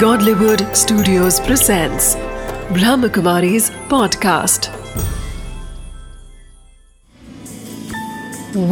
[0.00, 2.16] Godlywood Studios presents
[2.76, 4.68] Brahmakumari's podcast.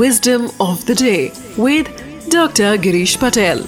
[0.01, 1.87] Wisdom of the day with
[2.29, 2.77] Dr.
[2.87, 3.63] Girish Patel.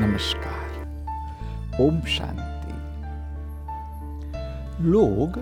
[0.00, 2.74] नमस्कार ओम शांति
[4.90, 5.38] लोग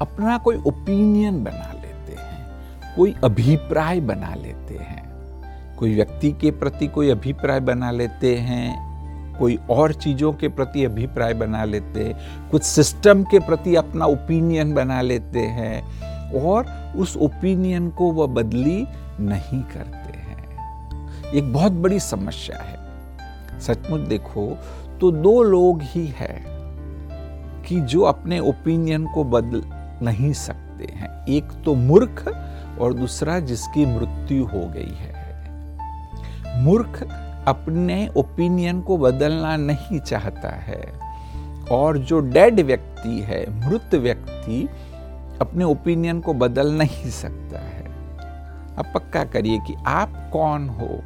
[0.00, 5.09] अपना कोई opinion बना लेते हैं कोई अभिप्राय बना लेते हैं
[5.80, 8.90] कोई व्यक्ति के प्रति कोई अभिप्राय बना लेते हैं,
[9.38, 14.74] कोई और चीज़ों के प्रति अभिप्राय बना लेते हैं, कुछ सिस्टम के प्रति अपना ओपिनियन
[14.74, 15.82] बना लेते हैं
[16.40, 16.66] और
[16.96, 18.86] उस ओपिनियन को वह बदली
[19.20, 22.78] नहीं करते हैं। एक बहुत बड़ी समस्या है।
[23.60, 24.58] सचमुच देखो
[25.00, 26.44] तो दो लोग ही है
[27.68, 29.62] कि जो अपने ओपिनियन को बदल
[30.06, 32.28] नहीं सकते हैं। एक तो मूर्ख
[32.80, 35.19] और दूसरा जिसकी मृत्यु हो गई है।
[36.60, 37.02] मूर्ख
[37.48, 40.92] अपने ओपिनियन को बदलना नहीं चाहता है।
[41.70, 44.68] और जो डेड व्यक्ति है, मृत व्यक्ति,
[45.40, 47.84] अपने ओपिनियन को बदल नहीं सकता है।
[48.76, 51.02] अब पक्का करिए कि आप कौन हो?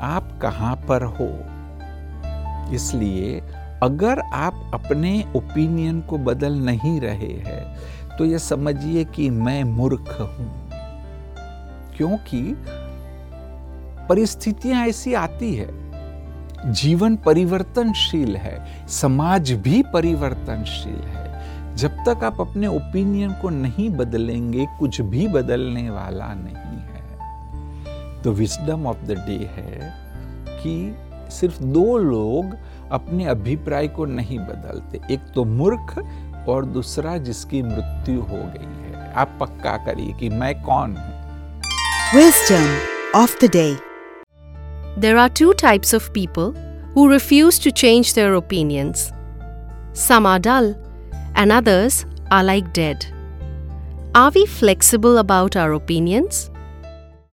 [0.00, 1.28] आप कहाँ पर हो?
[2.74, 3.40] इसलिए
[3.82, 7.78] अगर आप अपने ओपिनियन को बदल नहीं रहे हैं
[8.18, 10.70] तो यह समझिए कि मैं मूर्ख हूँ।
[11.96, 12.40] क्योंकि
[14.10, 15.68] परिस्थितियाँ ऐसी आती है।
[16.72, 21.30] जीवन परिवर्तनशील है, समाज भी परिवर्तनशील है।
[21.76, 27.00] जब तक आप अपने ओपिनियन को नहीं बदलेंगे, कुछ भी बदलने वाला नहीं है।
[28.22, 29.94] तो विजडम ऑफ़ द डे है
[30.48, 30.96] कि
[31.30, 32.56] सिर्फ़ दो लोग
[32.92, 36.04] अपने अभिप्राय को नहीं बदलते। एक तो मूर्ख
[36.48, 41.22] और दूसरा जिसकी मृत्यु हो गई है। आप पक्का करिए कि मैं कौन हूँ?
[42.14, 42.78] Wisdom
[43.20, 43.89] of the day
[44.96, 46.52] There are two types of people
[46.94, 49.12] who refuse to change their opinions.
[49.92, 50.74] Some are dull,
[51.34, 53.06] and others are like dead.
[54.14, 56.50] Are we flexible about our opinions?